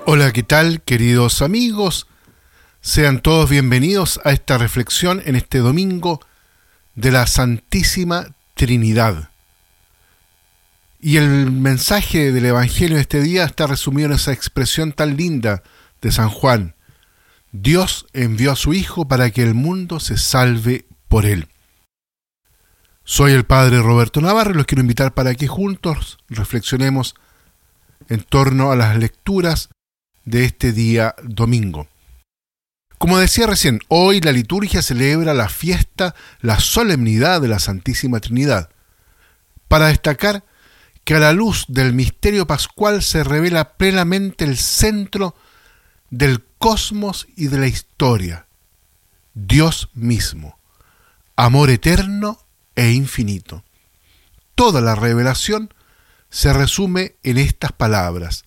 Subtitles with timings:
[0.06, 2.08] Hola, ¿qué tal, queridos amigos?
[2.80, 6.22] Sean todos bienvenidos a esta reflexión en este domingo
[6.96, 9.30] de la Santísima Trinidad.
[11.02, 15.64] Y el mensaje del Evangelio de este día está resumido en esa expresión tan linda
[16.02, 16.75] de San Juan.
[17.62, 21.48] Dios envió a su Hijo para que el mundo se salve por él.
[23.06, 27.16] Soy el Padre Roberto Navarro y los quiero invitar para que juntos reflexionemos
[28.10, 29.70] en torno a las lecturas
[30.26, 31.88] de este día domingo.
[32.98, 38.70] Como decía recién, hoy la liturgia celebra la fiesta, la solemnidad de la Santísima Trinidad,
[39.70, 40.44] para destacar
[41.06, 45.36] que a la luz del misterio pascual se revela plenamente el centro
[46.18, 48.48] del cosmos y de la historia,
[49.34, 50.58] Dios mismo,
[51.36, 52.40] amor eterno
[52.74, 53.66] e infinito.
[54.56, 55.74] Toda la revelación
[56.30, 58.46] se resume en estas palabras.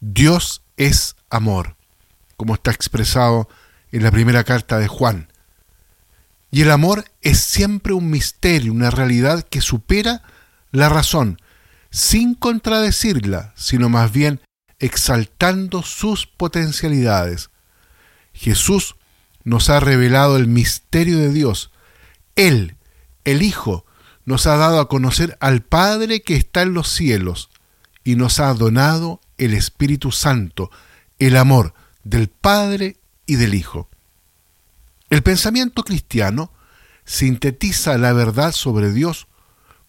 [0.00, 1.76] Dios es amor,
[2.38, 3.50] como está expresado
[3.92, 5.30] en la primera carta de Juan.
[6.50, 10.22] Y el amor es siempre un misterio, una realidad que supera
[10.70, 11.38] la razón,
[11.90, 14.40] sin contradecirla, sino más bien
[14.84, 17.48] exaltando sus potencialidades.
[18.34, 18.96] Jesús
[19.42, 21.70] nos ha revelado el misterio de Dios.
[22.36, 22.76] Él,
[23.24, 23.86] el Hijo,
[24.26, 27.48] nos ha dado a conocer al Padre que está en los cielos
[28.04, 30.70] y nos ha donado el Espíritu Santo,
[31.18, 33.88] el amor del Padre y del Hijo.
[35.08, 36.52] El pensamiento cristiano
[37.06, 39.28] sintetiza la verdad sobre Dios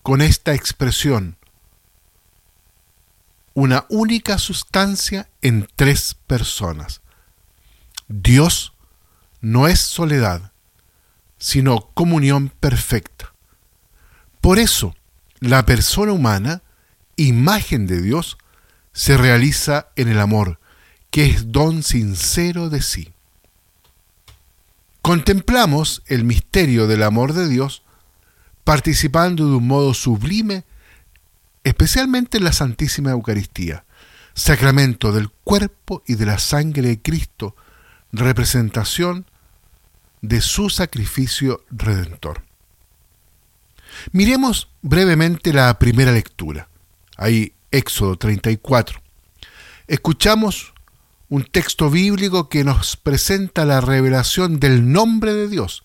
[0.04, 1.36] con esta expresión,
[3.56, 7.02] una única sustancia en tres personas.
[8.08, 8.74] Dios
[9.42, 10.52] no es soledad,
[11.40, 13.34] sino comunión perfecta.
[14.42, 14.94] Por eso,
[15.40, 16.62] la persona humana,
[17.16, 18.38] imagen de Dios,
[18.92, 20.60] se realiza en el amor,
[21.10, 23.14] que es don sincero de sí.
[25.02, 27.84] Contemplamos el misterio del amor de Dios
[28.66, 30.66] participando de un modo sublime
[31.66, 33.86] especialmente en la Santísima Eucaristía,
[34.36, 37.56] sacramento del cuerpo y de la sangre de Cristo,
[38.12, 39.26] representación
[40.22, 42.44] de su sacrificio redentor.
[44.12, 46.70] Miremos brevemente la primera lectura,
[47.18, 49.02] ahí Éxodo 34.
[49.88, 50.74] Escuchamos
[51.30, 55.84] un texto bíblico que nos presenta la revelación del nombre de Dios.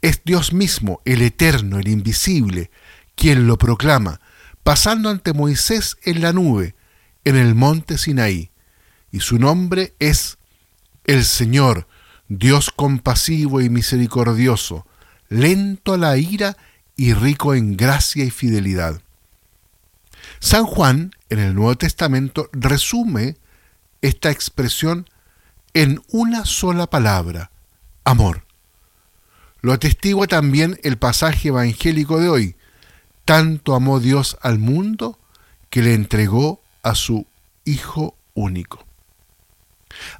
[0.00, 2.70] Es Dios mismo, el eterno, el invisible,
[3.16, 4.20] quien lo proclama,
[4.68, 6.74] pasando ante Moisés en la nube,
[7.24, 8.50] en el monte Sinaí,
[9.10, 10.36] y su nombre es
[11.04, 11.88] el Señor,
[12.28, 14.86] Dios compasivo y misericordioso,
[15.30, 16.58] lento a la ira
[16.96, 19.00] y rico en gracia y fidelidad.
[20.38, 23.38] San Juan, en el Nuevo Testamento, resume
[24.02, 25.08] esta expresión
[25.72, 27.52] en una sola palabra,
[28.04, 28.44] amor.
[29.62, 32.57] Lo atestigua también el pasaje evangélico de hoy,
[33.28, 35.18] tanto amó Dios al mundo
[35.68, 37.26] que le entregó a su
[37.66, 38.86] Hijo único.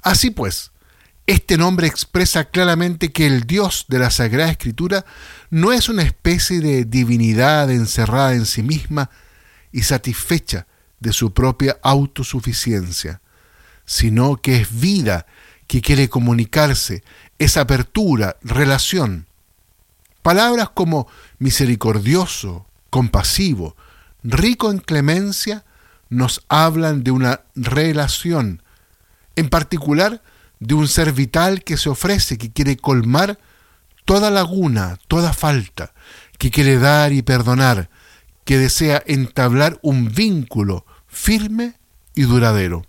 [0.03, 0.69] Así pues,
[1.25, 5.05] este nombre expresa claramente que el Dios de la Sagrada Escritura
[5.49, 9.09] no es una especie de divinidad encerrada en sí misma
[9.71, 10.67] y satisfecha
[10.99, 13.21] de su propia autosuficiencia,
[13.85, 15.25] sino que es vida
[15.65, 17.03] que quiere comunicarse,
[17.39, 19.25] es apertura, relación.
[20.21, 21.07] Palabras como
[21.39, 23.75] misericordioso, compasivo,
[24.23, 25.65] rico en clemencia,
[26.09, 28.63] nos hablan de una relación,
[29.35, 30.21] en particular
[30.59, 33.39] de un ser vital que se ofrece, que quiere colmar
[34.05, 35.93] toda laguna, toda falta,
[36.37, 37.89] que quiere dar y perdonar,
[38.43, 41.75] que desea entablar un vínculo firme
[42.15, 42.83] y duradero.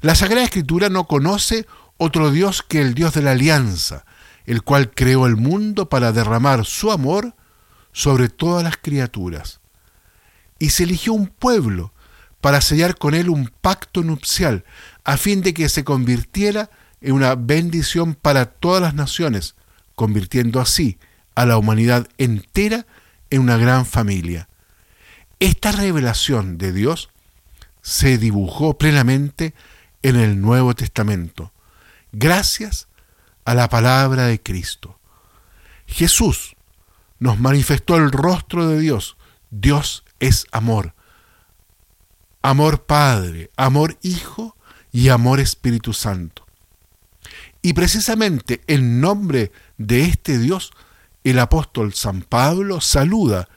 [0.00, 1.66] La Sagrada Escritura no conoce
[1.98, 4.04] otro Dios que el Dios de la alianza,
[4.46, 7.34] el cual creó el mundo para derramar su amor
[7.94, 9.60] sobre todas las criaturas.
[10.58, 11.94] Y se eligió un pueblo
[12.42, 14.64] para sellar con él un pacto nupcial,
[15.04, 16.68] a fin de que se convirtiera
[17.00, 19.54] en una bendición para todas las naciones,
[19.94, 20.98] convirtiendo así
[21.34, 22.84] a la humanidad entera
[23.30, 24.48] en una gran familia.
[25.40, 27.10] Esta revelación de Dios
[27.80, 29.54] se dibujó plenamente
[30.02, 31.52] en el Nuevo Testamento,
[32.12, 32.88] gracias
[33.44, 34.98] a la palabra de Cristo.
[35.86, 36.53] Jesús
[37.18, 39.16] nos manifestó el rostro de Dios.
[39.50, 40.94] Dios es amor.
[42.42, 44.56] Amor Padre, amor Hijo
[44.92, 46.44] y amor Espíritu Santo.
[47.62, 50.72] Y precisamente en nombre de este Dios,
[51.24, 53.48] el apóstol San Pablo saluda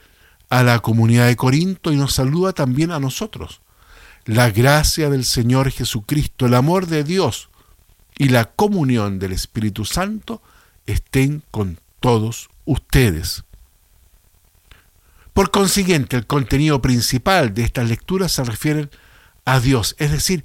[0.49, 3.61] a la comunidad de Corinto y nos saluda también a nosotros.
[4.25, 7.49] La gracia del Señor Jesucristo, el amor de Dios
[8.17, 10.41] y la comunión del Espíritu Santo
[10.85, 13.43] estén con todos ustedes.
[15.37, 18.89] Por consiguiente, el contenido principal de estas lecturas se refiere
[19.45, 20.43] a Dios, es decir,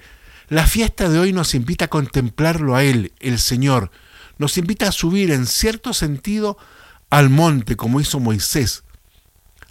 [0.50, 3.90] la fiesta de hoy nos invita a contemplarlo a Él, el Señor,
[4.36, 6.58] nos invita a subir en cierto sentido
[7.08, 8.84] al monte como hizo Moisés.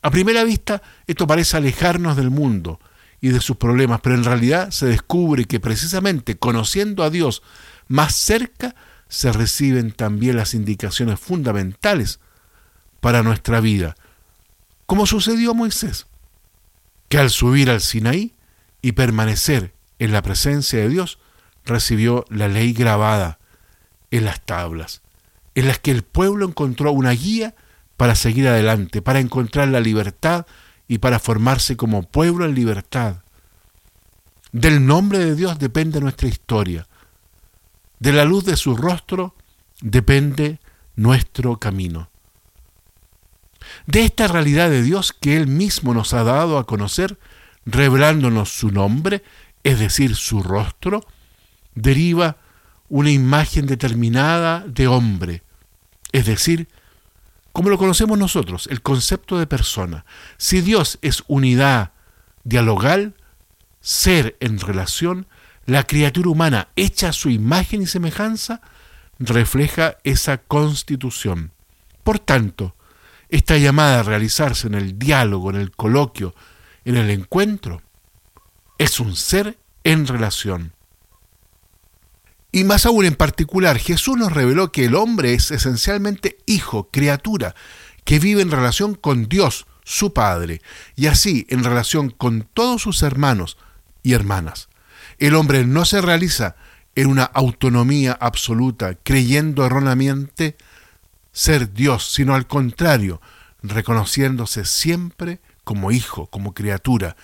[0.01, 2.79] A primera vista, esto parece alejarnos del mundo
[3.21, 7.43] y de sus problemas, pero en realidad se descubre que precisamente conociendo a Dios
[7.87, 8.73] más cerca,
[9.07, 12.19] se reciben también las indicaciones fundamentales
[13.01, 13.95] para nuestra vida,
[14.91, 16.05] como sucedió a Moisés,
[17.07, 18.33] que al subir al Sinaí
[18.81, 21.17] y permanecer en la presencia de Dios,
[21.63, 23.39] recibió la ley grabada
[24.11, 25.01] en las tablas,
[25.55, 27.55] en las que el pueblo encontró una guía
[27.95, 30.45] para seguir adelante, para encontrar la libertad
[30.89, 33.23] y para formarse como pueblo en libertad.
[34.51, 36.85] Del nombre de Dios depende nuestra historia.
[37.99, 39.35] De la luz de su rostro
[39.79, 40.59] depende
[40.97, 42.10] nuestro camino.
[43.87, 47.17] De esta realidad de Dios que Él mismo nos ha dado a conocer,
[47.65, 49.23] revelándonos su nombre,
[49.63, 51.05] es decir, su rostro,
[51.75, 52.37] deriva
[52.89, 55.43] una imagen determinada de hombre,
[56.11, 56.67] es decir,
[57.53, 60.05] como lo conocemos nosotros, el concepto de persona.
[60.37, 61.91] Si Dios es unidad
[62.43, 63.13] dialogal,
[63.81, 65.27] ser en relación,
[65.65, 68.61] la criatura humana hecha a su imagen y semejanza
[69.19, 71.51] refleja esa constitución.
[72.03, 72.75] Por tanto,
[73.31, 76.35] esta llamada a realizarse en el diálogo, en el coloquio,
[76.85, 77.81] en el encuentro,
[78.77, 80.73] es un ser en relación.
[82.51, 87.55] Y más aún en particular, Jesús nos reveló que el hombre es esencialmente hijo, criatura,
[88.03, 90.61] que vive en relación con Dios, su Padre,
[90.97, 93.57] y así en relación con todos sus hermanos
[94.03, 94.67] y hermanas.
[95.19, 96.57] El hombre no se realiza
[96.95, 100.57] en una autonomía absoluta, creyendo erróneamente
[101.31, 103.21] ser Dios, sino al contrario,
[103.63, 107.15] reconociéndose siempre como hijo, como criatura,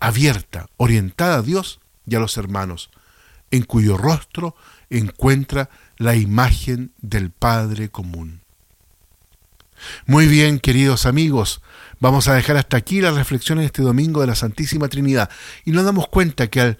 [0.00, 2.90] abierta, orientada a Dios y a los hermanos,
[3.50, 4.56] en cuyo rostro
[4.90, 8.40] encuentra la imagen del Padre común.
[10.06, 11.60] Muy bien, queridos amigos,
[12.00, 15.30] vamos a dejar hasta aquí la reflexión en este domingo de la Santísima Trinidad
[15.64, 16.78] y nos damos cuenta que al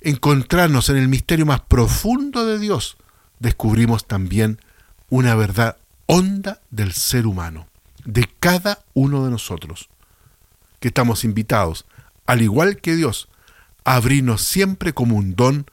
[0.00, 2.96] encontrarnos en el misterio más profundo de Dios,
[3.38, 4.60] descubrimos también
[5.08, 7.68] una verdad honda del ser humano,
[8.04, 9.90] de cada uno de nosotros,
[10.80, 11.84] que estamos invitados,
[12.26, 13.28] al igual que Dios,
[13.84, 15.66] a abrirnos siempre como un don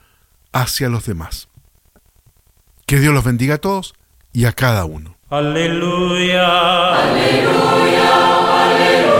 [0.51, 1.47] hacia los demás.
[2.85, 3.95] Que Dios los bendiga a todos
[4.33, 5.15] y a cada uno.
[5.29, 6.95] Aleluya.
[6.95, 8.65] Aleluya.
[8.65, 9.14] Aleluya.